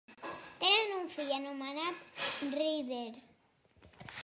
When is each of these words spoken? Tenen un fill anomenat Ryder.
Tenen 0.61 0.93
un 0.99 1.05
fill 1.17 1.33
anomenat 1.37 2.23
Ryder. 2.57 3.05